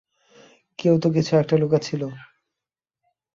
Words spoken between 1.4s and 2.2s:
একটা তো লুকোচ্ছিল।